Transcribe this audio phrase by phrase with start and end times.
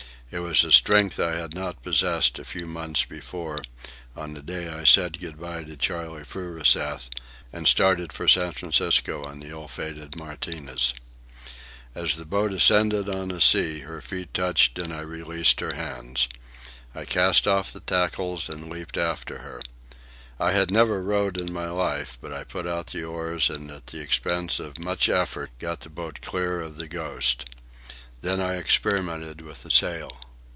[0.33, 3.59] It was a strength I had not possessed a few months before,
[4.15, 7.09] on the day I said good bye to Charley Furuseth
[7.51, 10.93] and started for San Francisco on the ill fated Martinez.
[11.93, 16.29] As the boat ascended on a sea, her feet touched and I released her hands.
[16.95, 19.59] I cast off the tackles and leaped after her.
[20.39, 23.87] I had never rowed in my life, but I put out the oars and at
[23.87, 27.43] the expense of much effort got the boat clear of the Ghost.
[28.23, 30.15] Then I experimented with the sail.